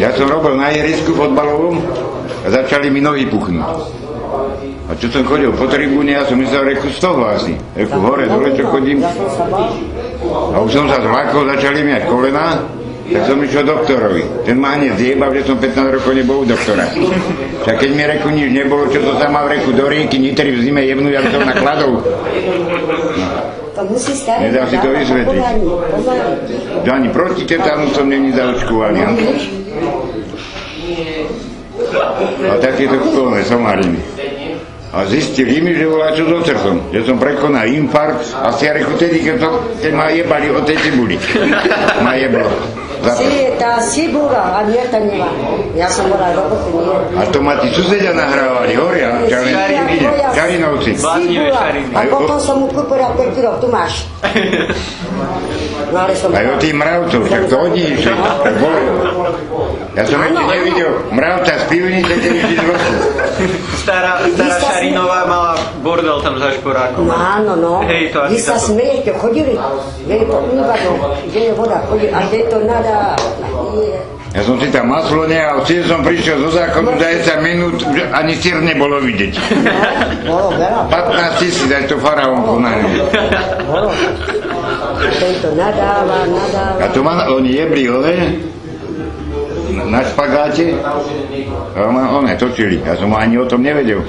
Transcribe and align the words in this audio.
Ja 0.00 0.08
som 0.16 0.24
robil 0.24 0.56
na 0.56 0.72
ihrisku 0.72 1.12
fotbalovom 1.12 1.76
a 2.42 2.48
začali 2.48 2.88
mi 2.88 3.04
nohy 3.04 3.28
puchnúť. 3.28 3.60
A 4.88 4.96
čo 4.96 5.12
som 5.12 5.20
chodil 5.28 5.52
po 5.52 5.68
tribúne, 5.68 6.16
ja 6.16 6.24
som 6.24 6.40
myslel, 6.40 6.72
reku 6.72 6.88
z 6.88 6.96
toho 6.96 7.28
asi. 7.28 7.52
Reku 7.76 8.00
hore, 8.00 8.24
dole, 8.24 8.56
čo 8.56 8.64
chodím. 8.72 9.04
A 10.24 10.56
už 10.64 10.70
som 10.72 10.88
sa 10.88 11.04
zlákol, 11.04 11.44
začali 11.44 11.84
mi 11.84 11.92
aj 11.92 12.08
kolena, 12.08 12.56
tak 13.04 13.22
som 13.28 13.36
išiel 13.44 13.68
doktorovi. 13.68 14.48
Ten 14.48 14.56
ma 14.56 14.80
hneď 14.80 14.96
zjebal, 14.96 15.36
že 15.36 15.44
som 15.44 15.60
15 15.60 15.96
rokov 16.00 16.12
nebol 16.16 16.36
u 16.40 16.46
doktora. 16.48 16.88
Tak 17.68 17.84
keď 17.84 17.90
mi 17.92 18.02
reku 18.08 18.32
nič 18.32 18.48
nebolo, 18.48 18.88
čo 18.88 19.04
to 19.04 19.12
sa 19.20 19.28
mal 19.28 19.44
reku 19.44 19.76
do 19.76 19.92
rieky, 19.92 20.16
nitri 20.16 20.56
v 20.56 20.64
zime 20.64 20.88
jebnúť, 20.88 21.12
ja 21.12 21.20
som 21.28 21.44
nakladol. 21.44 22.00
To 23.78 23.86
musí 23.86 24.10
starý. 24.18 24.50
Nedá 24.50 24.66
si 24.66 24.74
to 24.82 24.90
vysvetliť. 24.90 25.42
Ani 26.90 27.08
proti 27.14 27.46
tetánu 27.46 27.94
som 27.94 28.10
není 28.10 28.34
zaočkovaný. 28.34 28.98
a- 29.06 29.14
takéto 32.58 32.98
kúkolné 32.98 33.46
somariny. 33.46 34.02
A 34.88 35.04
zistili 35.04 35.60
mi, 35.60 35.76
že 35.76 35.84
volá 35.84 36.10
čo 36.16 36.24
so 36.26 36.40
srdcom. 36.42 36.90
Že 36.90 37.00
som 37.06 37.16
prekonal 37.20 37.68
infarkt 37.70 38.34
a 38.34 38.50
si 38.56 38.64
ja 38.66 38.72
reku 38.72 38.96
tedy, 38.96 39.20
keď, 39.20 39.36
to, 39.36 39.48
keď 39.84 39.92
ma 39.94 40.08
jebali 40.08 40.48
od 40.48 40.64
tej 40.64 40.80
cibuli. 40.80 41.14
Ma 42.02 42.16
jeblo. 42.16 42.48
Si, 42.98 43.30
tá 43.62 43.78
Sibura, 43.78 44.58
a 44.58 44.66
nie 44.66 44.82
to 44.90 44.98
nemá. 44.98 45.30
Ja 45.78 45.86
som 45.86 46.10
bola 46.10 46.34
roboty, 46.34 46.74
nie. 46.74 47.14
A 47.14 47.22
to 47.30 47.38
ma 47.38 47.54
tí 47.62 47.70
susedia 47.70 48.10
nahrávali, 48.10 48.74
horia, 48.74 49.22
Čarin, 49.30 49.54
Čarinovci. 49.54 50.34
Bláznivé 50.48 51.44
Sibura. 51.44 51.58
šariny. 51.58 51.92
A 51.92 52.00
potom 52.06 52.38
som 52.38 52.54
mu 52.58 52.66
kúpila 52.66 53.12
5 53.12 53.36
kg, 53.36 53.46
tu 53.58 53.68
máš. 53.68 53.92
No 55.88 56.04
ale 56.04 56.12
som... 56.12 56.28
Aj 56.30 56.44
od 56.44 56.60
tých 56.60 56.76
mravcov, 56.76 57.20
však 57.24 57.42
to 57.48 57.56
od 57.56 57.72
nich 57.72 57.88
išli. 57.88 58.12
Ja 59.96 60.04
som 60.04 60.20
ešte 60.20 60.42
nevidel 60.44 60.90
mravca 61.10 61.52
z 61.54 61.64
pivnice, 61.66 62.12
keď 62.12 62.32
išli 62.34 62.54
z 62.54 62.62
vrchu. 62.62 62.92
Stará, 63.74 64.12
stará 64.20 64.52
Vy 64.52 64.60
Šarinová 64.60 65.20
mala 65.24 65.52
bordel 65.80 66.20
tam 66.20 66.36
za 66.36 66.52
šporákom. 66.52 67.08
No 67.08 67.16
áno, 67.16 67.52
no. 67.56 67.72
Hej, 67.82 68.12
to 68.12 68.20
Vy 68.28 68.36
asi 68.36 68.44
sa 68.44 68.54
táto- 68.54 68.68
smejete, 68.68 69.10
chodili. 69.16 69.56
Je 70.04 70.16
to 70.22 70.36
úvadom, 70.36 70.94
kde 71.24 71.40
je 71.40 71.52
voda, 71.56 71.78
chodili. 71.88 72.12
A 72.12 72.20
kde 72.22 72.38
to 72.46 72.58
nada... 72.62 73.16
Je. 73.74 73.98
Ja 74.36 74.44
som 74.44 74.60
si 74.60 74.68
tam 74.68 74.92
maslo 74.92 75.24
nehal, 75.24 75.64
cíl 75.64 75.80
som 75.88 76.04
prišiel 76.04 76.36
zo 76.44 76.52
záchodu 76.52 77.00
za 77.00 77.08
10 77.40 77.48
minút, 77.48 77.80
ani 78.12 78.36
sír 78.36 78.60
nebolo 78.60 79.00
vidieť. 79.00 79.32
Bolo 80.28 80.52
veľa. 80.52 80.84
15 80.92 81.40
tisíc, 81.40 81.68
aj 81.72 81.88
to 81.88 81.96
faraón 81.96 82.44
ponáhne. 82.44 83.08
A 86.76 86.86
to 86.92 87.00
ma, 87.00 87.24
oni 87.32 87.56
jebli 87.56 87.88
ove, 87.88 88.16
na 89.88 90.04
špagáte, 90.04 90.76
a 91.72 91.88
ma 91.88 92.12
one 92.12 92.36
točili. 92.36 92.84
Ja 92.84 93.00
som 93.00 93.16
ani 93.16 93.40
o 93.40 93.48
tom 93.48 93.64
nevedel. 93.64 94.04